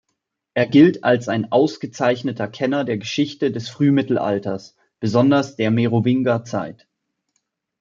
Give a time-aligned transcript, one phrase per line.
[0.55, 6.87] Er gilt als ein ausgezeichneter Kenner der Geschichte des Frühmittelalters, besonders der Merowingerzeit.